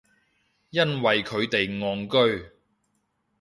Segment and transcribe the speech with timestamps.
[0.71, 2.07] 因為佢哋戇
[2.39, 2.49] 居